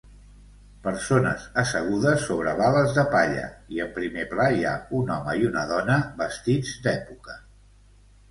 [0.85, 3.43] Persones assegudes sobre bales de palla
[3.75, 7.37] i en primer pla hi ha un home i una dona vestits d'època.